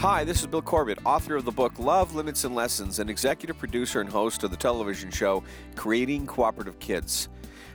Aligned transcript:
Hi, 0.00 0.24
this 0.24 0.40
is 0.40 0.46
Bill 0.46 0.62
Corbett, 0.62 0.98
author 1.04 1.36
of 1.36 1.44
the 1.44 1.50
book 1.50 1.78
Love, 1.78 2.14
Limits, 2.14 2.44
and 2.44 2.54
Lessons, 2.54 3.00
and 3.00 3.10
executive 3.10 3.58
producer 3.58 4.00
and 4.00 4.08
host 4.08 4.42
of 4.42 4.50
the 4.50 4.56
television 4.56 5.10
show 5.10 5.44
Creating 5.76 6.26
Cooperative 6.26 6.78
Kids. 6.78 7.28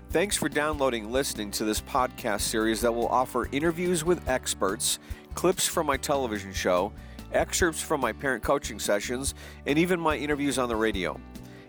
Thanks 0.09 0.35
for 0.35 0.49
downloading 0.49 1.03
and 1.03 1.13
listening 1.13 1.51
to 1.51 1.65
this 1.65 1.81
podcast 1.81 2.41
series 2.41 2.81
that 2.81 2.91
will 2.91 3.07
offer 3.09 3.47
interviews 3.51 4.03
with 4.03 4.27
experts, 4.27 4.97
clips 5.35 5.67
from 5.67 5.85
my 5.85 5.97
television 5.97 6.51
show, 6.51 6.91
excerpts 7.31 7.79
from 7.79 8.01
my 8.01 8.11
parent 8.11 8.41
coaching 8.41 8.79
sessions, 8.79 9.35
and 9.67 9.77
even 9.77 9.99
my 9.99 10.17
interviews 10.17 10.57
on 10.57 10.67
the 10.67 10.75
radio. 10.75 11.21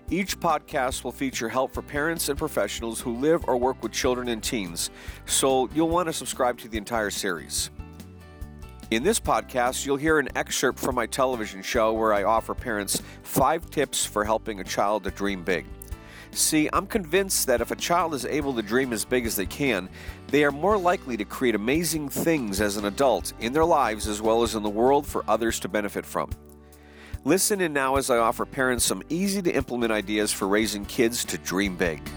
Each 0.08 0.40
podcast 0.40 1.04
will 1.04 1.12
feature 1.12 1.50
help 1.50 1.74
for 1.74 1.82
parents 1.82 2.30
and 2.30 2.38
professionals 2.38 2.98
who 2.98 3.14
live 3.16 3.44
or 3.46 3.58
work 3.58 3.82
with 3.82 3.92
children 3.92 4.28
and 4.28 4.42
teens, 4.42 4.88
so 5.26 5.68
you'll 5.74 5.90
want 5.90 6.08
to 6.08 6.14
subscribe 6.14 6.56
to 6.60 6.68
the 6.68 6.78
entire 6.78 7.10
series. 7.10 7.70
In 8.88 9.02
this 9.02 9.18
podcast, 9.18 9.84
you'll 9.84 9.96
hear 9.96 10.20
an 10.20 10.28
excerpt 10.36 10.78
from 10.78 10.94
my 10.94 11.06
television 11.06 11.60
show 11.60 11.92
where 11.92 12.14
I 12.14 12.22
offer 12.22 12.54
parents 12.54 13.02
five 13.24 13.68
tips 13.68 14.06
for 14.06 14.24
helping 14.24 14.60
a 14.60 14.64
child 14.64 15.02
to 15.04 15.10
dream 15.10 15.42
big. 15.42 15.66
See, 16.30 16.70
I'm 16.72 16.86
convinced 16.86 17.48
that 17.48 17.60
if 17.60 17.72
a 17.72 17.76
child 17.76 18.14
is 18.14 18.24
able 18.24 18.54
to 18.54 18.62
dream 18.62 18.92
as 18.92 19.04
big 19.04 19.26
as 19.26 19.34
they 19.34 19.46
can, 19.46 19.88
they 20.28 20.44
are 20.44 20.52
more 20.52 20.78
likely 20.78 21.16
to 21.16 21.24
create 21.24 21.56
amazing 21.56 22.10
things 22.10 22.60
as 22.60 22.76
an 22.76 22.84
adult 22.84 23.32
in 23.40 23.52
their 23.52 23.64
lives 23.64 24.06
as 24.06 24.22
well 24.22 24.44
as 24.44 24.54
in 24.54 24.62
the 24.62 24.70
world 24.70 25.04
for 25.04 25.24
others 25.26 25.58
to 25.60 25.68
benefit 25.68 26.06
from. 26.06 26.30
Listen 27.24 27.60
in 27.60 27.72
now 27.72 27.96
as 27.96 28.08
I 28.08 28.18
offer 28.18 28.46
parents 28.46 28.84
some 28.84 29.02
easy 29.08 29.42
to 29.42 29.50
implement 29.50 29.90
ideas 29.90 30.32
for 30.32 30.46
raising 30.46 30.84
kids 30.84 31.24
to 31.24 31.38
dream 31.38 31.74
big. 31.74 32.08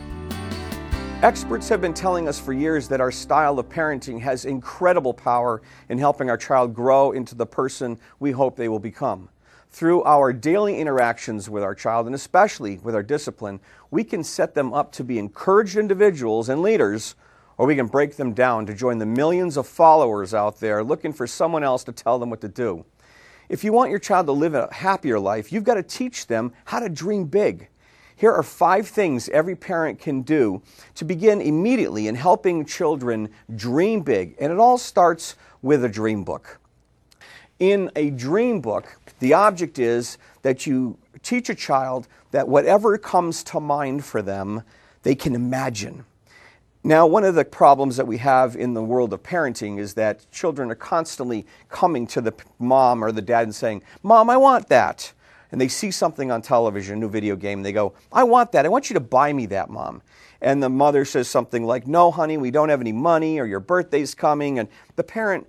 Experts 1.22 1.68
have 1.68 1.82
been 1.82 1.94
telling 1.94 2.30
us 2.30 2.40
for 2.40 2.54
years 2.54 2.88
that 2.88 3.02
our 3.02 3.12
style 3.12 3.60
of 3.60 3.68
parenting 3.68 4.22
has 4.22 4.46
incredible 4.46 5.14
power 5.14 5.62
in 5.90 5.98
helping 5.98 6.30
our 6.30 6.38
child 6.38 6.74
grow 6.74 7.12
into 7.12 7.36
the 7.36 7.46
person 7.46 8.00
we 8.22 8.32
hope 8.32 8.56
they 8.56 8.70
will 8.70 8.80
become. 8.80 9.28
Through 9.70 10.04
our 10.04 10.32
daily 10.32 10.80
interactions 10.80 11.50
with 11.50 11.62
our 11.62 11.76
child, 11.76 12.06
and 12.06 12.16
especially 12.16 12.78
with 12.78 12.96
our 12.96 13.04
discipline, 13.04 13.60
we 13.92 14.06
can 14.06 14.24
set 14.24 14.54
them 14.56 14.74
up 14.74 14.94
to 14.94 15.04
be 15.04 15.20
encouraged 15.20 15.76
individuals 15.76 16.48
and 16.48 16.62
leaders, 16.62 17.16
or 17.58 17.68
we 17.68 17.76
can 17.76 17.88
break 17.88 18.16
them 18.16 18.32
down 18.32 18.66
to 18.68 18.74
join 18.74 18.98
the 18.98 19.06
millions 19.06 19.58
of 19.58 19.68
followers 19.68 20.34
out 20.34 20.62
there 20.62 20.86
looking 20.86 21.12
for 21.12 21.28
someone 21.28 21.66
else 21.66 21.84
to 21.84 21.92
tell 21.92 22.18
them 22.18 22.30
what 22.30 22.40
to 22.40 22.48
do. 22.48 22.86
If 23.50 23.66
you 23.66 23.74
want 23.74 23.90
your 23.90 24.00
child 24.00 24.28
to 24.28 24.32
live 24.32 24.56
a 24.56 24.74
happier 24.74 25.20
life, 25.20 25.52
you've 25.52 25.66
got 25.66 25.76
to 25.76 25.84
teach 25.84 26.28
them 26.28 26.54
how 26.64 26.80
to 26.80 26.88
dream 26.88 27.26
big. 27.26 27.68
Here 28.20 28.34
are 28.34 28.44
five 28.44 28.86
things 28.86 29.30
every 29.30 29.56
parent 29.56 29.98
can 29.98 30.24
do 30.24 30.62
to 30.96 31.06
begin 31.06 31.40
immediately 31.40 32.10
in 32.10 32.16
helping 32.16 32.66
children 32.66 33.30
dream 33.56 34.02
big. 34.02 34.36
And 34.42 34.52
it 34.52 34.60
all 34.60 34.78
starts 34.78 35.38
with 35.62 35.86
a 35.86 35.90
dream 35.90 36.26
book. 36.26 36.60
In 37.60 37.90
a 37.96 38.10
dream 38.10 38.60
book, 38.60 38.98
the 39.20 39.34
object 39.34 39.80
is 39.80 40.18
that 40.42 40.68
you 40.68 40.98
teach 41.24 41.50
a 41.50 41.56
child 41.56 42.10
that 42.32 42.50
whatever 42.50 42.98
comes 42.98 43.42
to 43.46 43.62
mind 43.62 44.04
for 44.04 44.22
them, 44.22 44.64
they 45.04 45.16
can 45.16 45.34
imagine. 45.34 46.04
Now, 46.84 47.08
one 47.08 47.24
of 47.24 47.36
the 47.36 47.46
problems 47.46 47.96
that 47.96 48.08
we 48.08 48.18
have 48.18 48.58
in 48.58 48.74
the 48.74 48.84
world 48.84 49.14
of 49.14 49.24
parenting 49.24 49.80
is 49.80 49.94
that 49.94 50.30
children 50.30 50.70
are 50.72 50.76
constantly 50.76 51.46
coming 51.70 52.06
to 52.08 52.20
the 52.20 52.34
mom 52.60 53.02
or 53.02 53.14
the 53.14 53.22
dad 53.22 53.44
and 53.44 53.56
saying, 53.56 53.82
Mom, 54.04 54.30
I 54.30 54.36
want 54.36 54.68
that 54.68 55.14
and 55.52 55.60
they 55.60 55.68
see 55.68 55.92
something 55.92 56.32
on 56.32 56.42
television, 56.42 56.98
a 56.98 57.00
new 57.00 57.10
video 57.10 57.36
game, 57.36 57.60
and 57.60 57.66
they 57.66 57.72
go, 57.72 57.94
I 58.12 58.24
want 58.24 58.52
that. 58.52 58.66
I 58.66 58.70
want 58.70 58.90
you 58.90 58.94
to 58.94 59.00
buy 59.00 59.34
me 59.34 59.48
that, 59.48 59.70
mom. 59.70 60.02
And 60.42 60.62
the 60.62 60.70
mother 60.70 61.06
says 61.06 61.28
something 61.28 61.66
like, 61.66 61.88
No, 61.88 62.12
honey, 62.12 62.38
we 62.38 62.52
don't 62.52 62.70
have 62.70 62.82
any 62.82 62.92
money, 62.92 63.40
or 63.40 63.46
your 63.46 63.60
birthday's 63.60 64.16
coming. 64.16 64.60
And 64.60 64.70
the 64.96 65.04
parent 65.04 65.48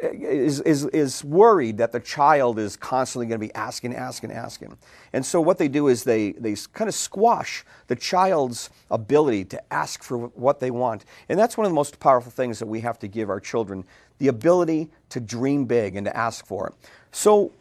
eh, 0.00 0.08
is, 0.12 0.60
is, 0.60 0.84
is 0.86 1.24
worried 1.24 1.78
that 1.78 1.92
the 1.92 2.00
child 2.00 2.58
is 2.58 2.76
constantly 2.76 3.26
going 3.26 3.40
to 3.40 3.46
be 3.46 3.54
asking, 3.54 3.94
asking, 3.94 4.32
asking. 4.32 4.76
And 5.12 5.24
so 5.24 5.40
what 5.40 5.58
they 5.58 5.68
do 5.68 5.88
is 5.88 6.04
they, 6.04 6.32
they 6.32 6.56
kind 6.74 6.88
of 6.88 6.94
squash 6.94 7.64
the 7.86 7.96
child's 7.96 8.68
ability 8.90 9.44
to 9.46 9.72
ask 9.72 10.02
for 10.02 10.18
what 10.18 10.60
they 10.60 10.70
want. 10.70 11.04
And 11.28 11.38
that's 11.38 11.56
one 11.56 11.64
of 11.64 11.70
the 11.70 11.76
most 11.76 11.98
powerful 12.00 12.32
things 12.32 12.58
that 12.58 12.66
we 12.66 12.80
have 12.80 12.98
to 12.98 13.08
give 13.08 13.30
our 13.30 13.40
children 13.40 13.84
the 14.18 14.28
ability 14.28 14.88
to 15.10 15.20
dream 15.20 15.66
big 15.66 15.96
and 15.96 16.04
to 16.06 16.16
ask 16.16 16.46
for 16.46 16.68
it. 16.68 16.74
So, 17.12 17.52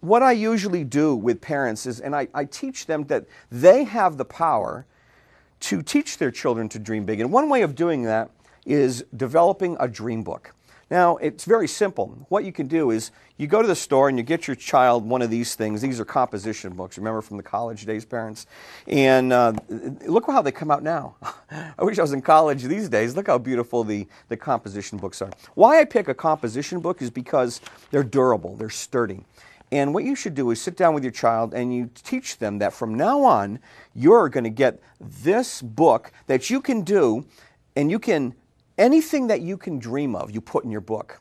what 0.00 0.22
I 0.22 0.32
usually 0.32 0.84
do 0.84 1.14
with 1.14 1.40
parents 1.40 1.86
is, 1.86 2.00
and 2.00 2.14
I, 2.14 2.28
I 2.34 2.44
teach 2.44 2.86
them 2.86 3.04
that 3.04 3.26
they 3.50 3.84
have 3.84 4.16
the 4.16 4.24
power 4.24 4.86
to 5.60 5.82
teach 5.82 6.18
their 6.18 6.30
children 6.30 6.68
to 6.70 6.78
dream 6.78 7.04
big. 7.04 7.20
And 7.20 7.32
one 7.32 7.48
way 7.48 7.62
of 7.62 7.74
doing 7.74 8.02
that 8.04 8.30
is 8.66 9.04
developing 9.16 9.76
a 9.80 9.88
dream 9.88 10.22
book. 10.22 10.54
Now, 10.90 11.16
it's 11.16 11.44
very 11.44 11.66
simple. 11.66 12.26
What 12.28 12.44
you 12.44 12.52
can 12.52 12.66
do 12.66 12.90
is 12.90 13.10
you 13.36 13.46
go 13.46 13.62
to 13.62 13.68
the 13.68 13.74
store 13.74 14.08
and 14.08 14.18
you 14.18 14.24
get 14.24 14.46
your 14.46 14.54
child 14.54 15.04
one 15.04 15.22
of 15.22 15.30
these 15.30 15.54
things. 15.54 15.80
These 15.80 15.98
are 15.98 16.04
composition 16.04 16.74
books, 16.74 16.98
remember 16.98 17.22
from 17.22 17.36
the 17.36 17.42
college 17.42 17.86
days, 17.86 18.04
parents? 18.04 18.46
And 18.86 19.32
uh, 19.32 19.54
look 19.68 20.26
how 20.26 20.42
they 20.42 20.52
come 20.52 20.70
out 20.70 20.82
now. 20.82 21.16
I 21.50 21.84
wish 21.84 21.98
I 21.98 22.02
was 22.02 22.12
in 22.12 22.22
college 22.22 22.62
these 22.64 22.88
days. 22.88 23.16
Look 23.16 23.26
how 23.26 23.38
beautiful 23.38 23.82
the, 23.82 24.06
the 24.28 24.36
composition 24.36 24.98
books 24.98 25.22
are. 25.22 25.30
Why 25.54 25.80
I 25.80 25.84
pick 25.84 26.08
a 26.08 26.14
composition 26.14 26.80
book 26.80 27.00
is 27.02 27.10
because 27.10 27.60
they're 27.90 28.04
durable, 28.04 28.56
they're 28.56 28.70
sturdy. 28.70 29.24
And 29.72 29.92
what 29.92 30.04
you 30.04 30.14
should 30.14 30.34
do 30.34 30.50
is 30.50 30.60
sit 30.60 30.76
down 30.76 30.94
with 30.94 31.02
your 31.02 31.10
child 31.10 31.54
and 31.54 31.74
you 31.74 31.90
teach 31.94 32.38
them 32.38 32.58
that 32.58 32.72
from 32.72 32.94
now 32.94 33.22
on, 33.24 33.58
you're 33.94 34.28
going 34.28 34.44
to 34.44 34.50
get 34.50 34.80
this 35.00 35.62
book 35.62 36.12
that 36.26 36.50
you 36.50 36.60
can 36.60 36.82
do 36.82 37.24
and 37.74 37.90
you 37.90 37.98
can 37.98 38.34
anything 38.78 39.28
that 39.28 39.40
you 39.40 39.56
can 39.56 39.78
dream 39.78 40.14
of, 40.14 40.30
you 40.30 40.40
put 40.40 40.64
in 40.64 40.70
your 40.70 40.80
book. 40.80 41.20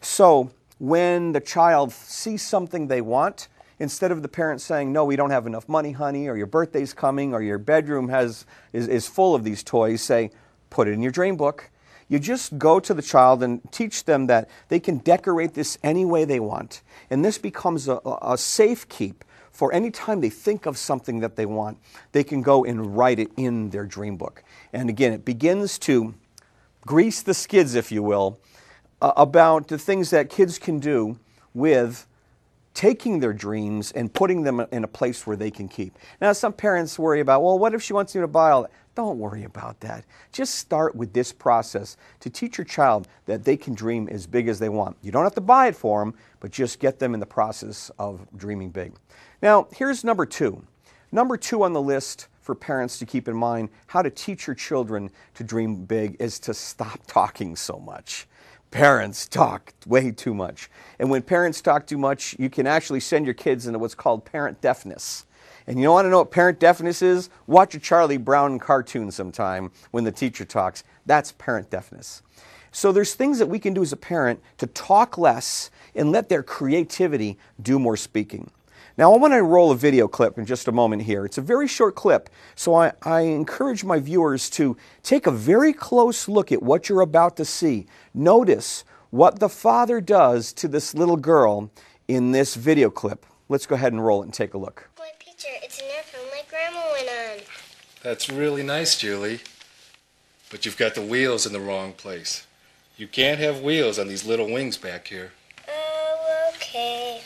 So 0.00 0.50
when 0.78 1.32
the 1.32 1.40
child 1.40 1.92
sees 1.92 2.42
something 2.42 2.88
they 2.88 3.00
want, 3.00 3.48
instead 3.78 4.12
of 4.12 4.22
the 4.22 4.28
parent 4.28 4.60
saying, 4.60 4.92
No, 4.92 5.04
we 5.04 5.16
don't 5.16 5.30
have 5.30 5.46
enough 5.46 5.68
money, 5.68 5.92
honey, 5.92 6.28
or 6.28 6.36
your 6.36 6.46
birthday's 6.46 6.92
coming, 6.92 7.34
or 7.34 7.42
your 7.42 7.58
bedroom 7.58 8.08
has, 8.08 8.46
is, 8.72 8.88
is 8.88 9.06
full 9.06 9.34
of 9.34 9.44
these 9.44 9.62
toys, 9.62 10.02
say, 10.02 10.30
Put 10.70 10.88
it 10.88 10.92
in 10.92 11.02
your 11.02 11.12
dream 11.12 11.36
book. 11.36 11.70
You 12.08 12.18
just 12.18 12.58
go 12.58 12.80
to 12.80 12.92
the 12.92 13.02
child 13.02 13.42
and 13.42 13.60
teach 13.70 14.04
them 14.04 14.26
that 14.26 14.50
they 14.68 14.80
can 14.80 14.98
decorate 14.98 15.54
this 15.54 15.78
any 15.82 16.04
way 16.04 16.24
they 16.24 16.40
want. 16.40 16.82
And 17.08 17.24
this 17.24 17.38
becomes 17.38 17.86
a, 17.88 18.00
a 18.04 18.36
safe 18.36 18.88
keep 18.88 19.24
for 19.52 19.72
any 19.72 19.90
time 19.90 20.20
they 20.20 20.30
think 20.30 20.66
of 20.66 20.78
something 20.78 21.20
that 21.20 21.36
they 21.36 21.44
want, 21.44 21.78
they 22.12 22.24
can 22.24 22.40
go 22.40 22.64
and 22.64 22.96
write 22.96 23.18
it 23.18 23.30
in 23.36 23.70
their 23.70 23.84
dream 23.84 24.16
book. 24.16 24.42
And 24.72 24.88
again, 24.88 25.12
it 25.12 25.24
begins 25.24 25.78
to 25.80 26.14
grease 26.86 27.22
the 27.22 27.34
skids, 27.34 27.74
if 27.74 27.92
you 27.92 28.02
will, 28.02 28.38
uh, 29.00 29.12
about 29.16 29.68
the 29.68 29.78
things 29.78 30.10
that 30.10 30.30
kids 30.30 30.58
can 30.58 30.78
do 30.78 31.18
with 31.54 32.06
taking 32.74 33.18
their 33.20 33.32
dreams 33.32 33.92
and 33.92 34.12
putting 34.12 34.42
them 34.42 34.64
in 34.70 34.84
a 34.84 34.88
place 34.88 35.26
where 35.26 35.36
they 35.36 35.50
can 35.50 35.68
keep. 35.68 35.98
Now, 36.20 36.32
some 36.32 36.52
parents 36.52 36.98
worry 36.98 37.20
about, 37.20 37.42
well, 37.42 37.58
what 37.58 37.74
if 37.74 37.82
she 37.82 37.92
wants 37.92 38.14
you 38.14 38.20
to 38.20 38.28
buy 38.28 38.50
all 38.50 38.62
that? 38.62 38.70
Don't 38.94 39.18
worry 39.18 39.44
about 39.44 39.80
that. 39.80 40.04
Just 40.32 40.56
start 40.56 40.94
with 40.94 41.12
this 41.12 41.32
process 41.32 41.96
to 42.20 42.30
teach 42.30 42.58
your 42.58 42.64
child 42.64 43.08
that 43.26 43.44
they 43.44 43.56
can 43.56 43.74
dream 43.74 44.08
as 44.08 44.26
big 44.26 44.48
as 44.48 44.58
they 44.58 44.68
want. 44.68 44.96
You 45.02 45.12
don't 45.12 45.24
have 45.24 45.34
to 45.36 45.40
buy 45.40 45.68
it 45.68 45.76
for 45.76 46.00
them, 46.00 46.14
but 46.40 46.50
just 46.50 46.80
get 46.80 46.98
them 46.98 47.14
in 47.14 47.20
the 47.20 47.26
process 47.26 47.90
of 47.98 48.26
dreaming 48.36 48.70
big. 48.70 48.92
Now, 49.42 49.68
here's 49.72 50.04
number 50.04 50.26
two. 50.26 50.64
Number 51.12 51.36
two 51.36 51.62
on 51.62 51.72
the 51.72 51.82
list 51.82 52.28
for 52.40 52.54
parents 52.54 52.98
to 52.98 53.06
keep 53.06 53.28
in 53.28 53.36
mind 53.36 53.68
how 53.88 54.02
to 54.02 54.10
teach 54.10 54.46
your 54.46 54.56
children 54.56 55.10
to 55.34 55.44
dream 55.44 55.84
big 55.84 56.16
is 56.18 56.38
to 56.40 56.54
stop 56.54 57.00
talking 57.06 57.56
so 57.56 57.78
much. 57.78 58.26
Parents 58.70 59.26
talk 59.26 59.74
way 59.86 60.12
too 60.12 60.32
much. 60.32 60.70
And 60.98 61.10
when 61.10 61.22
parents 61.22 61.60
talk 61.60 61.86
too 61.86 61.98
much, 61.98 62.36
you 62.38 62.48
can 62.48 62.66
actually 62.66 63.00
send 63.00 63.24
your 63.24 63.34
kids 63.34 63.66
into 63.66 63.78
what's 63.78 63.94
called 63.94 64.24
parent 64.24 64.60
deafness. 64.60 65.26
And 65.66 65.78
you 65.78 65.84
don't 65.84 65.94
want 65.94 66.06
to 66.06 66.10
know 66.10 66.18
what 66.18 66.30
parent 66.30 66.60
deafness 66.60 67.02
is? 67.02 67.30
Watch 67.46 67.74
a 67.74 67.78
Charlie 67.78 68.16
Brown 68.16 68.58
cartoon 68.58 69.10
sometime 69.10 69.72
when 69.90 70.04
the 70.04 70.12
teacher 70.12 70.44
talks. 70.44 70.84
That's 71.06 71.32
parent 71.32 71.70
deafness. 71.70 72.22
So 72.72 72.92
there's 72.92 73.14
things 73.14 73.38
that 73.40 73.46
we 73.46 73.58
can 73.58 73.74
do 73.74 73.82
as 73.82 73.92
a 73.92 73.96
parent 73.96 74.40
to 74.58 74.66
talk 74.68 75.18
less 75.18 75.70
and 75.94 76.12
let 76.12 76.28
their 76.28 76.42
creativity 76.42 77.38
do 77.60 77.78
more 77.78 77.96
speaking. 77.96 78.50
Now, 79.00 79.14
I 79.14 79.16
want 79.16 79.32
to 79.32 79.42
roll 79.42 79.70
a 79.70 79.76
video 79.76 80.06
clip 80.06 80.36
in 80.36 80.44
just 80.44 80.68
a 80.68 80.72
moment 80.72 81.00
here. 81.00 81.24
It's 81.24 81.38
a 81.38 81.40
very 81.40 81.66
short 81.66 81.94
clip, 81.94 82.28
so 82.54 82.74
I, 82.74 82.92
I, 83.00 83.22
encourage 83.22 83.82
my 83.82 83.98
viewers 83.98 84.50
to 84.50 84.76
take 85.02 85.26
a 85.26 85.30
very 85.30 85.72
close 85.72 86.28
look 86.28 86.52
at 86.52 86.62
what 86.62 86.90
you're 86.90 87.00
about 87.00 87.38
to 87.38 87.46
see. 87.46 87.86
Notice 88.12 88.84
what 89.08 89.38
the 89.38 89.48
father 89.48 90.02
does 90.02 90.52
to 90.52 90.68
this 90.68 90.94
little 90.94 91.16
girl 91.16 91.70
in 92.08 92.32
this 92.32 92.56
video 92.56 92.90
clip. 92.90 93.24
Let's 93.48 93.64
go 93.64 93.74
ahead 93.74 93.94
and 93.94 94.04
roll 94.04 94.20
it 94.20 94.26
and 94.26 94.34
take 94.34 94.52
a 94.52 94.58
look. 94.58 94.90
My 94.98 95.08
picture, 95.18 95.48
it's 95.62 95.80
an 95.80 95.86
airplane 95.96 96.30
my 96.30 96.42
grandma 96.50 96.92
went 96.92 97.08
on. 97.08 97.44
That's 98.02 98.28
really 98.28 98.62
nice, 98.62 98.98
Julie. 98.98 99.40
But 100.50 100.66
you've 100.66 100.76
got 100.76 100.94
the 100.94 101.00
wheels 101.00 101.46
in 101.46 101.54
the 101.54 101.60
wrong 101.60 101.94
place. 101.94 102.46
You 102.98 103.08
can't 103.08 103.40
have 103.40 103.62
wheels 103.62 103.98
on 103.98 104.08
these 104.08 104.26
little 104.26 104.52
wings 104.52 104.76
back 104.76 105.08
here. 105.08 105.32
Oh, 105.66 106.50
okay. 106.54 107.22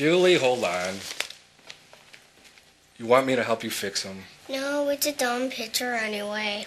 Julie, 0.00 0.36
hold 0.36 0.64
on. 0.64 0.94
You 2.96 3.04
want 3.04 3.26
me 3.26 3.36
to 3.36 3.44
help 3.44 3.62
you 3.62 3.68
fix 3.68 4.02
them? 4.02 4.22
No, 4.48 4.88
it's 4.88 5.04
a 5.04 5.12
dumb 5.12 5.50
picture 5.50 5.92
anyway. 5.92 6.64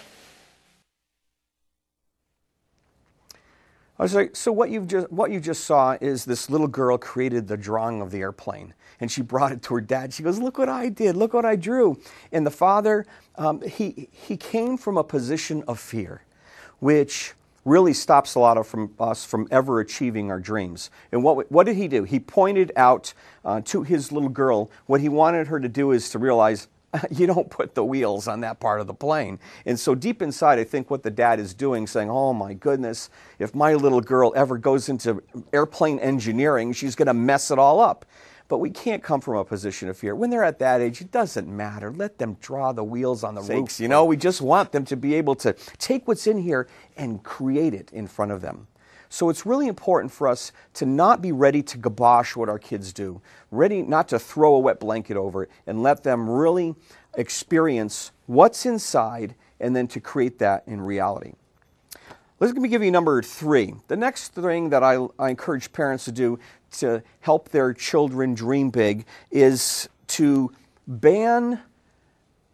I 3.98 4.02
was 4.04 4.14
like, 4.14 4.36
so 4.36 4.52
what 4.52 4.70
you've 4.70 4.86
just 4.86 5.10
what 5.10 5.32
you 5.32 5.40
just 5.40 5.64
saw 5.64 5.96
is 6.00 6.24
this 6.24 6.48
little 6.48 6.68
girl 6.68 6.96
created 6.96 7.48
the 7.48 7.56
drawing 7.56 8.00
of 8.00 8.12
the 8.12 8.20
airplane, 8.20 8.72
and 9.00 9.10
she 9.10 9.20
brought 9.20 9.50
it 9.50 9.62
to 9.62 9.74
her 9.74 9.80
dad. 9.80 10.14
She 10.14 10.22
goes, 10.22 10.38
"Look 10.38 10.56
what 10.56 10.68
I 10.68 10.88
did! 10.88 11.16
Look 11.16 11.34
what 11.34 11.44
I 11.44 11.56
drew!" 11.56 12.00
And 12.30 12.46
the 12.46 12.52
father, 12.52 13.04
um, 13.34 13.62
he 13.62 14.10
he 14.12 14.36
came 14.36 14.76
from 14.76 14.96
a 14.96 15.02
position 15.02 15.64
of 15.66 15.80
fear, 15.80 16.22
which 16.78 17.34
really 17.64 17.92
stops 17.92 18.34
a 18.34 18.38
lot 18.38 18.56
of 18.56 18.66
from 18.66 18.92
us 18.98 19.24
from 19.24 19.48
ever 19.50 19.80
achieving 19.80 20.30
our 20.30 20.40
dreams. 20.40 20.90
And 21.12 21.22
what 21.22 21.50
what 21.50 21.66
did 21.66 21.76
he 21.76 21.88
do? 21.88 22.04
He 22.04 22.20
pointed 22.20 22.72
out 22.76 23.14
uh, 23.44 23.60
to 23.66 23.82
his 23.82 24.12
little 24.12 24.28
girl 24.28 24.70
what 24.86 25.00
he 25.00 25.08
wanted 25.08 25.46
her 25.48 25.60
to 25.60 25.68
do 25.68 25.92
is 25.92 26.10
to 26.10 26.18
realize 26.18 26.68
you 27.10 27.26
don't 27.26 27.50
put 27.50 27.74
the 27.74 27.84
wheels 27.84 28.28
on 28.28 28.40
that 28.40 28.60
part 28.60 28.80
of 28.80 28.86
the 28.86 28.94
plane. 28.94 29.38
And 29.66 29.78
so 29.78 29.94
deep 29.94 30.22
inside, 30.22 30.58
I 30.58 30.64
think 30.64 30.90
what 30.90 31.02
the 31.02 31.10
dad 31.10 31.40
is 31.40 31.54
doing, 31.54 31.86
saying, 31.86 32.10
oh 32.10 32.32
my 32.32 32.54
goodness, 32.54 33.10
if 33.38 33.54
my 33.54 33.74
little 33.74 34.00
girl 34.00 34.32
ever 34.36 34.58
goes 34.58 34.88
into 34.88 35.22
airplane 35.52 35.98
engineering, 35.98 36.72
she's 36.72 36.94
going 36.94 37.06
to 37.06 37.14
mess 37.14 37.50
it 37.50 37.58
all 37.58 37.80
up. 37.80 38.04
But 38.48 38.58
we 38.58 38.70
can't 38.70 39.02
come 39.02 39.20
from 39.20 39.36
a 39.36 39.44
position 39.44 39.88
of 39.88 39.96
fear. 39.96 40.14
When 40.14 40.30
they're 40.30 40.44
at 40.44 40.58
that 40.58 40.80
age, 40.80 41.00
it 41.00 41.10
doesn't 41.10 41.48
matter. 41.48 41.90
Let 41.92 42.18
them 42.18 42.36
draw 42.40 42.72
the 42.72 42.84
wheels 42.84 43.24
on 43.24 43.34
the 43.34 43.40
roof. 43.40 43.80
You 43.80 43.88
know, 43.88 44.04
we 44.04 44.16
just 44.16 44.42
want 44.42 44.72
them 44.72 44.84
to 44.86 44.96
be 44.96 45.14
able 45.14 45.34
to 45.36 45.54
take 45.78 46.06
what's 46.06 46.26
in 46.26 46.38
here 46.38 46.68
and 46.96 47.22
create 47.22 47.72
it 47.72 47.90
in 47.92 48.06
front 48.06 48.32
of 48.32 48.42
them. 48.42 48.66
So 49.08 49.28
it's 49.28 49.46
really 49.46 49.68
important 49.68 50.12
for 50.12 50.26
us 50.26 50.50
to 50.74 50.86
not 50.86 51.22
be 51.22 51.30
ready 51.30 51.62
to 51.62 51.78
gabosh 51.78 52.34
what 52.34 52.48
our 52.48 52.58
kids 52.58 52.92
do, 52.92 53.20
ready 53.50 53.80
not 53.80 54.08
to 54.08 54.18
throw 54.18 54.56
a 54.56 54.58
wet 54.58 54.80
blanket 54.80 55.16
over 55.16 55.44
it, 55.44 55.50
and 55.66 55.82
let 55.82 56.02
them 56.02 56.28
really 56.28 56.74
experience 57.16 58.10
what's 58.26 58.66
inside 58.66 59.36
and 59.60 59.74
then 59.74 59.86
to 59.86 60.00
create 60.00 60.38
that 60.40 60.64
in 60.66 60.80
reality. 60.80 61.34
Let 62.40 62.56
me 62.56 62.68
give 62.68 62.82
you 62.82 62.90
number 62.90 63.22
three. 63.22 63.74
The 63.86 63.96
next 63.96 64.34
thing 64.34 64.70
that 64.70 64.82
I, 64.82 65.06
I 65.20 65.30
encourage 65.30 65.72
parents 65.72 66.04
to 66.06 66.12
do 66.12 66.40
to 66.78 67.00
help 67.20 67.50
their 67.50 67.72
children 67.72 68.34
dream 68.34 68.70
big 68.70 69.06
is 69.30 69.88
to 70.08 70.50
ban 70.88 71.60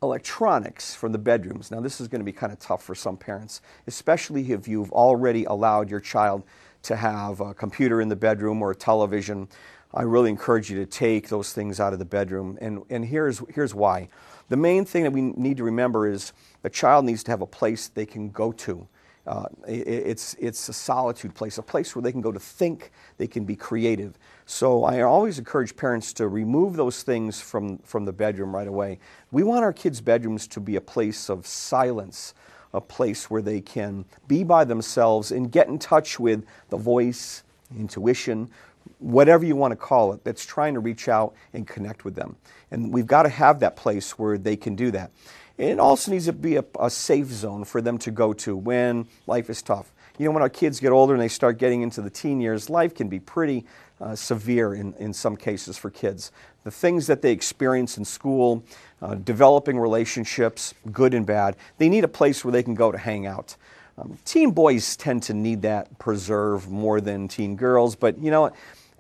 electronics 0.03 0.95
from 0.95 1.13
the 1.13 1.19
bedrooms. 1.19 1.71
Now, 1.71 1.81
this 1.81 1.99
is 1.99 2.09
going 2.09 2.21
to 2.21 2.27
be 2.27 2.33
kind 2.33 2.53
of 2.53 2.59
tough 2.59 2.83
for 2.83 2.95
some 2.95 3.17
parents, 3.17 3.63
especially 3.87 4.53
if 4.53 4.69
you've 4.69 4.93
already 4.93 5.45
allowed 5.45 5.91
your 5.91 6.01
child 6.01 6.43
to 6.83 6.97
have 6.97 7.41
a 7.41 7.55
computer 7.55 8.03
in 8.03 8.11
the 8.11 8.17
bedroom 8.17 8.61
or 8.61 8.73
a 8.73 8.77
television. 8.77 9.49
I 9.95 10.03
really 10.03 10.29
encourage 10.29 10.71
you 10.71 10.77
to 10.77 10.87
take 10.87 11.31
those 11.31 11.55
things 11.55 11.81
out 11.81 11.95
of 11.95 11.99
the 11.99 12.05
bedroom. 12.05 12.59
And, 12.61 12.83
and 12.91 13.07
here's, 13.07 13.43
here's 13.49 13.75
why. 13.75 14.11
The 14.51 14.59
main 14.59 14.85
thing 14.85 15.05
that 15.05 15.13
we 15.13 15.23
need 15.23 15.57
to 15.57 15.65
remember 15.65 16.07
is 16.07 16.35
a 16.65 16.71
child 16.71 17.07
needs 17.07 17.23
to 17.25 17.31
have 17.31 17.41
a 17.41 17.47
place 17.47 17.89
they 17.89 18.05
can 18.05 18.29
go 18.29 18.53
to. 18.53 18.87
Uh, 19.31 19.47
it, 19.69 19.87
it's, 19.87 20.35
it's 20.41 20.69
a 20.69 20.73
solitude 20.73 21.33
place, 21.37 21.57
a 21.57 21.63
place 21.63 21.95
where 21.95 22.03
they 22.03 22.11
can 22.11 22.21
go 22.21 22.33
to 22.33 22.41
think, 22.41 22.91
they 23.17 23.29
can 23.29 23.45
be 23.45 23.55
creative. 23.55 24.19
So 24.45 24.83
I 24.83 25.03
always 25.03 25.39
encourage 25.39 25.77
parents 25.77 26.13
to 26.15 26.27
remove 26.27 26.75
those 26.75 27.05
things 27.05 27.41
from, 27.41 27.79
from 27.79 28.07
the 28.07 28.13
bedroom 28.13 28.53
right 28.53 28.67
away. 28.67 28.99
We 29.31 29.45
want 29.45 29.63
our 29.63 29.73
kids' 29.73 30.01
bedrooms 30.01 30.49
to 30.49 30.59
be 30.59 30.75
a 30.75 30.81
place 30.81 31.31
of 31.31 31.47
silence, 31.47 32.35
a 32.75 32.81
place 32.81 33.31
where 33.31 33.41
they 33.41 33.61
can 33.61 34.05
be 34.27 34.43
by 34.43 34.65
themselves 34.65 35.31
and 35.31 35.53
get 35.53 35.69
in 35.69 35.79
touch 35.79 36.19
with 36.19 36.45
the 36.71 36.77
voice, 36.77 37.45
intuition, 37.79 38.51
whatever 38.99 39.45
you 39.45 39.55
want 39.55 39.71
to 39.71 39.77
call 39.77 40.13
it, 40.13 40.25
that's 40.25 40.45
trying 40.45 40.75
to 40.75 40.81
reach 40.81 41.09
out 41.09 41.35
and 41.53 41.69
connect 41.69 42.05
with 42.05 42.17
them. 42.17 42.35
And 42.73 42.93
we've 42.93 43.07
got 43.07 43.23
to 43.23 43.29
have 43.29 43.61
that 43.61 43.77
place 43.77 44.19
where 44.19 44.39
they 44.39 44.57
can 44.57 44.75
do 44.75 44.91
that. 44.91 45.13
It 45.61 45.79
also 45.79 46.11
needs 46.11 46.25
to 46.25 46.33
be 46.33 46.57
a, 46.57 46.65
a 46.79 46.89
safe 46.89 47.27
zone 47.27 47.65
for 47.65 47.83
them 47.83 47.99
to 47.99 48.11
go 48.11 48.33
to 48.33 48.57
when 48.57 49.07
life 49.27 49.51
is 49.51 49.61
tough. 49.61 49.93
You 50.17 50.25
know, 50.25 50.31
when 50.31 50.43
our 50.43 50.49
kids 50.49 50.81
get 50.81 50.91
older 50.91 51.13
and 51.13 51.21
they 51.21 51.29
start 51.29 51.59
getting 51.59 51.83
into 51.83 52.01
the 52.01 52.09
teen 52.09 52.41
years, 52.41 52.71
life 52.71 52.95
can 52.95 53.09
be 53.09 53.21
pretty 53.21 53.67
uh, 54.01 54.15
severe 54.15 54.73
in, 54.73 54.95
in 54.95 55.13
some 55.13 55.37
cases 55.37 55.77
for 55.77 55.91
kids. 55.91 56.33
The 56.65 56.71
things 56.71 57.07
that 57.09 57.21
they 57.21 57.31
experience 57.31 57.99
in 57.99 58.07
school, 58.07 58.65
uh, 59.03 59.17
developing 59.17 59.79
relationships, 59.79 60.73
good 60.93 61.13
and 61.13 61.27
bad, 61.27 61.57
they 61.77 61.91
need 61.91 62.05
a 62.05 62.09
place 62.09 62.43
where 62.43 62.53
they 62.53 62.63
can 62.63 62.75
go 62.75 62.91
to 62.91 62.97
hang 62.97 63.27
out. 63.27 63.57
Um, 63.99 64.17
teen 64.25 64.53
boys 64.53 64.97
tend 64.97 65.25
to 65.25 65.35
need 65.35 65.61
that 65.61 65.99
preserve 65.99 66.71
more 66.71 67.03
than 67.03 67.29
teen 67.29 67.55
girls, 67.57 67.97
but 67.97 68.19
you 68.19 68.31
know, 68.31 68.51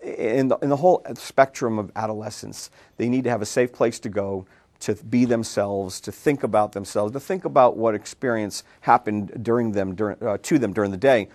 in 0.02 0.48
the, 0.48 0.58
in 0.58 0.68
the 0.68 0.76
whole 0.76 1.02
spectrum 1.14 1.78
of 1.78 1.90
adolescence, 1.96 2.70
they 2.98 3.08
need 3.08 3.24
to 3.24 3.30
have 3.30 3.40
a 3.40 3.46
safe 3.46 3.72
place 3.72 3.98
to 4.00 4.10
go 4.10 4.46
to 4.80 4.94
be 4.94 5.24
themselves, 5.24 6.00
to 6.00 6.12
think 6.12 6.42
about 6.42 6.72
themselves, 6.72 7.12
to 7.12 7.20
think 7.20 7.44
about 7.44 7.76
what 7.76 7.94
experience 7.94 8.64
happened 8.80 9.44
during 9.44 9.72
them, 9.72 9.94
during, 9.94 10.22
uh, 10.22 10.38
to 10.42 10.58
them 10.58 10.72
during 10.72 10.90
the 10.90 10.96
day. 10.96 11.28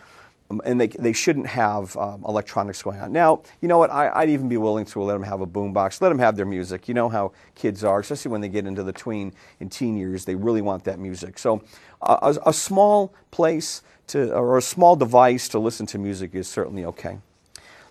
Um, 0.51 0.61
and 0.63 0.79
they, 0.79 0.87
they 0.87 1.13
shouldn't 1.13 1.47
have 1.47 1.95
um, 1.97 2.23
electronics 2.27 2.83
going 2.83 2.99
on. 2.99 3.11
Now, 3.11 3.41
you 3.61 3.67
know 3.67 3.79
what? 3.79 3.89
I, 3.89 4.19
would 4.19 4.29
even 4.29 4.47
be 4.47 4.57
willing 4.57 4.85
to 4.85 5.01
let 5.01 5.13
them 5.13 5.23
have 5.23 5.41
a 5.41 5.47
boombox. 5.47 6.01
Let 6.01 6.09
them 6.09 6.19
have 6.19 6.35
their 6.35 6.45
music. 6.45 6.87
You 6.87 6.93
know 6.93 7.09
how 7.09 7.31
kids 7.55 7.83
are, 7.83 7.99
especially 7.99 8.31
when 8.31 8.41
they 8.41 8.49
get 8.49 8.67
into 8.67 8.83
the 8.83 8.93
tween 8.93 9.33
and 9.59 9.71
teen 9.71 9.97
years. 9.97 10.25
They 10.25 10.35
really 10.35 10.61
want 10.61 10.83
that 10.83 10.99
music. 10.99 11.39
So, 11.39 11.63
uh, 12.01 12.33
a, 12.45 12.49
a 12.49 12.53
small 12.53 13.13
place 13.31 13.81
to, 14.07 14.33
or 14.33 14.57
a 14.57 14.61
small 14.61 14.95
device 14.95 15.47
to 15.49 15.59
listen 15.59 15.87
to 15.87 15.97
music 15.97 16.35
is 16.35 16.47
certainly 16.47 16.85
okay. 16.85 17.17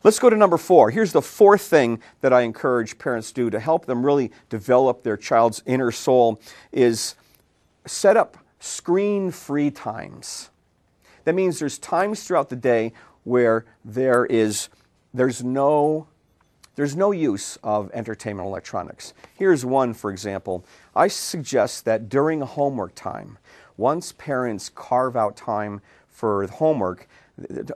Let's 0.05 0.19
go 0.19 0.29
to 0.29 0.37
number 0.37 0.59
four. 0.59 0.91
Here's 0.91 1.13
the 1.13 1.23
fourth 1.23 1.63
thing 1.63 1.99
that 2.21 2.31
I 2.31 2.43
encourage 2.43 2.99
parents 2.99 3.33
do 3.33 3.49
to 3.49 3.59
help 3.59 3.87
them 3.87 4.05
really 4.05 4.31
develop 4.51 5.03
their 5.03 5.17
child's 5.17 5.63
inner 5.65 5.91
soul 5.91 6.39
is 6.73 7.15
set 7.87 8.15
up 8.15 8.37
screen-free 8.61 9.71
times. 9.71 10.51
That 11.25 11.35
means 11.35 11.59
there's 11.59 11.79
times 11.79 12.23
throughout 12.23 12.51
the 12.51 12.57
day 12.57 12.93
where 13.25 13.65
there 13.83 14.27
is 14.27 14.69
there's 15.15 15.43
no 15.43 16.07
there's 16.77 16.97
no 16.97 17.13
use 17.13 17.57
of 17.63 17.91
entertainment 17.95 18.49
electronics. 18.49 19.15
Here's 19.37 19.65
one, 19.65 19.95
for 19.95 20.11
example. 20.11 20.67
I 20.95 21.07
suggest 21.07 21.85
that 21.85 22.09
during 22.09 22.41
homework 22.41 22.97
time, 22.97 23.39
once 23.77 24.13
parents 24.13 24.71
carve 24.75 25.17
out 25.17 25.37
time 25.37 25.81
for 26.09 26.47
homework, 26.49 27.09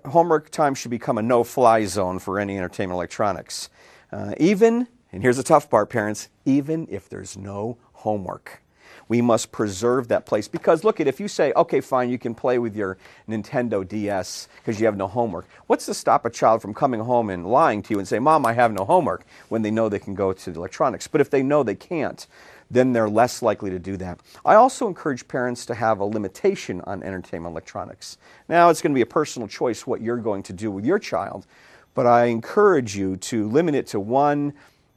homework 0.07 0.51
time 0.51 0.75
should 0.75 0.91
become 0.91 1.19
a 1.19 1.23
no 1.23 1.45
fly 1.45 1.85
zone 1.85 2.19
for 2.19 2.39
any 2.39 2.57
entertainment 2.57 2.97
electronics. 2.97 3.71
Uh, 4.13 4.35
even, 4.39 4.89
and 5.13 5.23
here's 5.23 5.37
the 5.37 5.43
tough 5.43 5.69
part, 5.69 5.91
parents, 5.91 6.29
even 6.45 6.87
if 6.91 7.09
there's 7.09 7.37
no 7.37 7.77
homework 7.93 8.63
we 9.09 9.23
must 9.23 9.51
preserve 9.51 10.09
that 10.09 10.27
place. 10.27 10.49
Because 10.49 10.85
look 10.85 11.01
at 11.01 11.09
if 11.09 11.19
you 11.19 11.29
say, 11.29 11.53
okay, 11.57 11.81
fine, 11.81 12.11
you 12.11 12.19
can 12.19 12.35
play 12.35 12.59
with 12.59 12.77
your 12.77 12.99
Nintendo 13.29 13.87
DS 13.87 14.49
because 14.59 14.79
you 14.79 14.87
have 14.87 14.97
no 14.97 15.09
homework. 15.09 15.47
What's 15.67 15.87
to 15.87 15.95
stop 15.95 16.25
a 16.25 16.31
child 16.31 16.63
from 16.63 16.75
coming 16.75 17.01
home 17.01 17.31
and 17.31 17.47
lying 17.47 17.83
to 17.83 17.95
you 17.95 17.99
and 17.99 18.07
say, 18.07 18.19
Mom, 18.19 18.47
I 18.47 18.53
have 18.53 18.73
no 18.73 18.85
homework 18.85 19.25
when 19.49 19.63
they 19.63 19.71
know 19.71 19.89
they 19.89 19.99
can 19.99 20.15
go 20.15 20.33
to 20.33 20.51
the 20.51 20.59
electronics? 20.59 21.09
But 21.09 21.21
if 21.21 21.31
they 21.31 21.43
know 21.43 21.63
they 21.63 21.75
can't, 21.75 22.27
then 22.71 22.93
they're 22.93 23.09
less 23.09 23.43
likely 23.43 23.71
to 23.71 23.79
do 23.79 23.97
that. 23.97 24.21
I 24.45 24.55
also 24.55 24.87
encourage 24.87 25.27
parents 25.27 25.65
to 25.67 25.75
have 25.75 26.01
a 26.01 26.05
limitation 26.05 26.81
on 26.83 27.03
entertainment 27.03 27.53
electronics. 27.53 28.19
Now, 28.49 28.69
it's 28.69 28.83
going 28.83 28.93
to 28.93 28.95
be 28.95 29.03
a 29.03 29.07
personal 29.07 29.49
choice 29.49 29.87
what 29.87 30.01
you're 30.01 30.17
going 30.19 30.43
to 30.45 30.53
do 30.53 30.71
with 30.71 30.85
your 30.85 30.99
child, 30.99 31.47
but 31.95 32.07
I 32.07 32.27
encourage 32.27 32.97
you 32.97 33.17
to 33.17 33.49
limit 33.49 33.75
it 33.75 33.87
to 33.89 34.01
one 34.01 34.53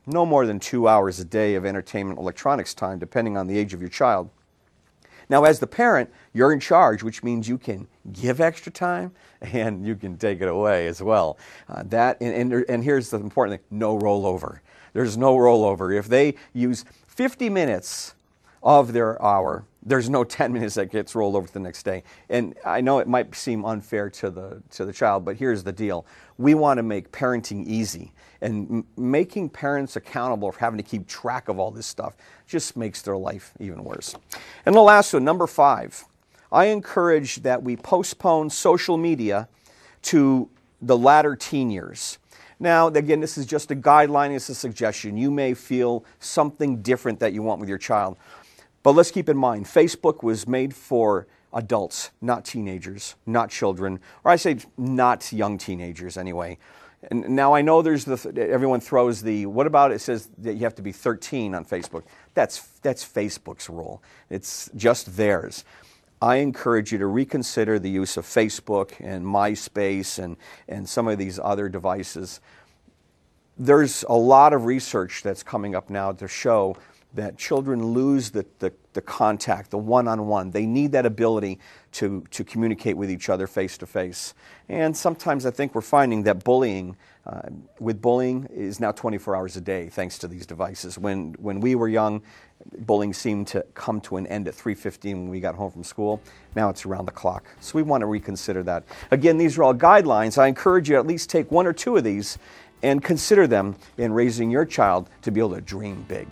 no 0.05 0.25
more 0.25 0.45
than 0.45 0.59
two 0.59 0.87
hours 0.87 1.19
a 1.19 1.25
day 1.25 1.55
of 1.55 1.65
entertainment 1.65 2.19
electronics 2.19 2.73
time, 2.73 2.99
depending 2.99 3.37
on 3.37 3.47
the 3.47 3.57
age 3.57 3.73
of 3.73 3.81
your 3.81 3.89
child. 3.89 4.29
Now, 5.29 5.45
as 5.45 5.59
the 5.59 5.67
parent, 5.67 6.09
you're 6.33 6.51
in 6.51 6.59
charge, 6.59 7.03
which 7.03 7.23
means 7.23 7.47
you 7.47 7.57
can 7.57 7.87
give 8.11 8.41
extra 8.41 8.69
time 8.69 9.13
and 9.41 9.85
you 9.85 9.95
can 9.95 10.17
take 10.17 10.41
it 10.41 10.49
away 10.49 10.87
as 10.87 11.01
well. 11.01 11.37
Uh, 11.69 11.83
that 11.85 12.17
and, 12.19 12.51
and, 12.53 12.65
and 12.67 12.83
here's 12.83 13.09
the 13.09 13.17
important 13.17 13.61
thing: 13.61 13.77
no 13.79 13.97
rollover. 13.97 14.59
There's 14.91 15.17
no 15.17 15.37
rollover. 15.37 15.97
If 15.97 16.07
they 16.09 16.35
use 16.51 16.83
50 17.11 17.49
minutes 17.49 18.15
of 18.63 18.93
their 18.93 19.21
hour, 19.21 19.65
there's 19.83 20.09
no 20.09 20.23
10 20.23 20.53
minutes 20.53 20.75
that 20.75 20.91
gets 20.91 21.13
rolled 21.13 21.35
over 21.35 21.45
to 21.45 21.53
the 21.53 21.59
next 21.59 21.83
day. 21.83 22.03
And 22.29 22.55
I 22.65 22.81
know 22.81 22.99
it 22.99 23.07
might 23.07 23.35
seem 23.35 23.65
unfair 23.65 24.09
to 24.11 24.29
the 24.29 24.61
to 24.71 24.85
the 24.85 24.93
child, 24.93 25.25
but 25.25 25.35
here's 25.35 25.63
the 25.63 25.71
deal: 25.73 26.05
we 26.37 26.53
want 26.53 26.77
to 26.77 26.83
make 26.83 27.11
parenting 27.11 27.65
easy 27.65 28.13
and 28.41 28.69
m- 28.71 28.85
making 28.97 29.49
parents 29.49 29.95
accountable 29.97 30.51
for 30.51 30.59
having 30.59 30.77
to 30.77 30.83
keep 30.83 31.05
track 31.07 31.49
of 31.49 31.59
all 31.59 31.69
this 31.69 31.85
stuff 31.85 32.15
just 32.47 32.77
makes 32.77 33.01
their 33.01 33.17
life 33.17 33.51
even 33.59 33.83
worse. 33.83 34.15
And 34.65 34.73
the 34.73 34.81
last 34.81 35.13
one, 35.13 35.23
number 35.23 35.47
five, 35.47 36.05
I 36.51 36.65
encourage 36.65 37.37
that 37.43 37.61
we 37.61 37.75
postpone 37.75 38.49
social 38.49 38.97
media 38.97 39.47
to 40.03 40.49
the 40.81 40.97
latter 40.97 41.35
teen 41.35 41.69
years. 41.69 42.17
Now, 42.61 42.89
again, 42.89 43.19
this 43.21 43.39
is 43.39 43.47
just 43.47 43.71
a 43.71 43.75
guideline, 43.75 44.35
it's 44.35 44.47
a 44.47 44.53
suggestion. 44.53 45.17
You 45.17 45.31
may 45.31 45.55
feel 45.55 46.05
something 46.19 46.83
different 46.83 47.19
that 47.19 47.33
you 47.33 47.41
want 47.41 47.59
with 47.59 47.67
your 47.67 47.79
child. 47.79 48.17
But 48.83 48.91
let's 48.91 49.09
keep 49.09 49.29
in 49.29 49.37
mind, 49.37 49.65
Facebook 49.65 50.21
was 50.21 50.47
made 50.47 50.75
for 50.75 51.25
adults, 51.53 52.11
not 52.21 52.45
teenagers, 52.45 53.15
not 53.25 53.49
children, 53.49 53.99
or 54.23 54.31
I 54.31 54.35
say 54.35 54.59
not 54.77 55.33
young 55.33 55.57
teenagers 55.57 56.17
anyway. 56.17 56.59
And 57.09 57.29
now 57.29 57.55
I 57.55 57.63
know 57.63 57.81
there's 57.81 58.05
the 58.05 58.31
everyone 58.37 58.79
throws 58.79 59.23
the 59.23 59.47
what 59.47 59.65
about 59.65 59.91
it 59.91 59.97
says 59.97 60.29
that 60.37 60.53
you 60.53 60.59
have 60.59 60.75
to 60.75 60.83
be 60.83 60.91
13 60.91 61.55
on 61.55 61.65
Facebook. 61.65 62.03
That's 62.35 62.59
that's 62.83 63.03
Facebook's 63.03 63.71
rule. 63.71 64.03
It's 64.29 64.69
just 64.75 65.17
theirs. 65.17 65.65
I 66.21 66.35
encourage 66.35 66.91
you 66.91 66.99
to 66.99 67.07
reconsider 67.07 67.79
the 67.79 67.89
use 67.89 68.15
of 68.15 68.25
Facebook 68.25 68.93
and 68.99 69.25
MySpace 69.25 70.23
and, 70.23 70.37
and 70.67 70.87
some 70.87 71.07
of 71.07 71.17
these 71.17 71.39
other 71.39 71.67
devices. 71.67 72.41
There's 73.57 74.03
a 74.07 74.13
lot 74.13 74.53
of 74.53 74.65
research 74.65 75.23
that's 75.23 75.41
coming 75.41 75.73
up 75.75 75.89
now 75.89 76.11
to 76.11 76.27
show 76.27 76.77
that 77.13 77.37
children 77.37 77.83
lose 77.83 78.29
the, 78.29 78.45
the, 78.59 78.71
the 78.93 79.01
contact, 79.01 79.71
the 79.71 79.77
one 79.77 80.07
on 80.07 80.27
one. 80.27 80.51
They 80.51 80.65
need 80.65 80.91
that 80.93 81.05
ability 81.05 81.59
to, 81.93 82.23
to 82.31 82.43
communicate 82.43 82.95
with 82.95 83.11
each 83.11 83.27
other 83.27 83.47
face 83.47 83.77
to 83.79 83.85
face. 83.85 84.33
And 84.69 84.95
sometimes 84.95 85.45
I 85.45 85.51
think 85.51 85.75
we're 85.75 85.81
finding 85.81 86.23
that 86.23 86.43
bullying, 86.43 86.95
uh, 87.25 87.41
with 87.79 88.01
bullying, 88.01 88.47
is 88.53 88.79
now 88.79 88.91
24 88.91 89.35
hours 89.35 89.57
a 89.57 89.61
day 89.61 89.89
thanks 89.89 90.17
to 90.19 90.27
these 90.27 90.45
devices. 90.45 90.97
When, 90.97 91.33
when 91.33 91.59
we 91.59 91.75
were 91.75 91.89
young, 91.89 92.21
bullying 92.79 93.13
seemed 93.13 93.47
to 93.47 93.65
come 93.73 94.01
to 94.01 94.17
an 94.17 94.27
end 94.27 94.47
at 94.47 94.53
3.15 94.53 95.13
when 95.13 95.29
we 95.29 95.39
got 95.39 95.55
home 95.55 95.71
from 95.71 95.83
school. 95.83 96.21
Now 96.55 96.69
it's 96.69 96.85
around 96.85 97.05
the 97.05 97.11
clock. 97.11 97.45
So 97.59 97.73
we 97.75 97.83
want 97.83 98.01
to 98.01 98.07
reconsider 98.07 98.63
that. 98.63 98.83
Again, 99.11 99.37
these 99.37 99.57
are 99.57 99.63
all 99.63 99.73
guidelines. 99.73 100.37
I 100.37 100.47
encourage 100.47 100.89
you 100.89 100.97
at 100.97 101.07
least 101.07 101.29
take 101.29 101.51
one 101.51 101.65
or 101.65 101.73
two 101.73 101.97
of 101.97 102.03
these 102.03 102.37
and 102.83 103.03
consider 103.03 103.47
them 103.47 103.75
in 103.97 104.13
raising 104.13 104.49
your 104.49 104.65
child 104.65 105.09
to 105.21 105.31
be 105.31 105.39
able 105.39 105.55
to 105.55 105.61
dream 105.61 106.05
big. 106.07 106.27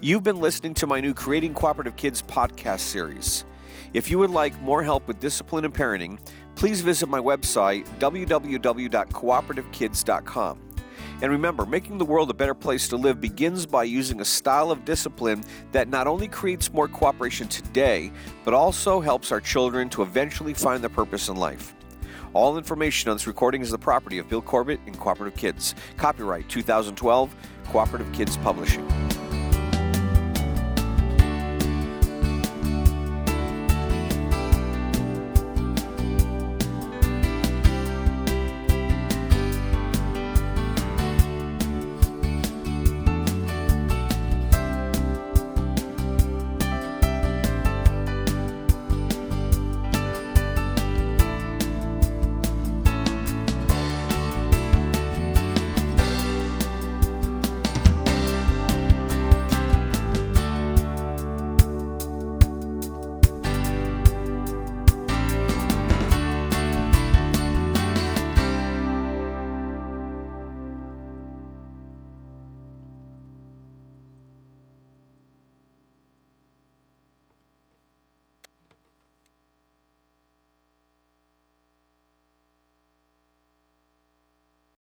You've 0.00 0.22
been 0.22 0.40
listening 0.40 0.74
to 0.74 0.86
my 0.86 1.00
new 1.00 1.14
Creating 1.14 1.54
Cooperative 1.54 1.96
Kids 1.96 2.22
podcast 2.22 2.80
series. 2.80 3.44
If 3.92 4.10
you 4.10 4.18
would 4.18 4.30
like 4.30 4.60
more 4.60 4.82
help 4.82 5.06
with 5.08 5.20
discipline 5.20 5.64
and 5.64 5.72
parenting, 5.74 6.18
please 6.54 6.82
visit 6.82 7.08
my 7.08 7.18
website, 7.18 7.86
www.cooperativekids.com. 7.98 10.65
And 11.22 11.32
remember, 11.32 11.64
making 11.64 11.96
the 11.96 12.04
world 12.04 12.30
a 12.30 12.34
better 12.34 12.54
place 12.54 12.88
to 12.88 12.96
live 12.96 13.20
begins 13.20 13.64
by 13.64 13.84
using 13.84 14.20
a 14.20 14.24
style 14.24 14.70
of 14.70 14.84
discipline 14.84 15.42
that 15.72 15.88
not 15.88 16.06
only 16.06 16.28
creates 16.28 16.72
more 16.72 16.88
cooperation 16.88 17.48
today, 17.48 18.12
but 18.44 18.52
also 18.52 19.00
helps 19.00 19.32
our 19.32 19.40
children 19.40 19.88
to 19.90 20.02
eventually 20.02 20.52
find 20.52 20.82
their 20.82 20.90
purpose 20.90 21.28
in 21.28 21.36
life. 21.36 21.74
All 22.34 22.58
information 22.58 23.08
on 23.08 23.16
this 23.16 23.26
recording 23.26 23.62
is 23.62 23.70
the 23.70 23.78
property 23.78 24.18
of 24.18 24.28
Bill 24.28 24.42
Corbett 24.42 24.80
and 24.84 24.98
Cooperative 24.98 25.38
Kids. 25.38 25.74
Copyright 25.96 26.50
2012, 26.50 27.34
Cooperative 27.64 28.12
Kids 28.12 28.36
Publishing. 28.36 28.86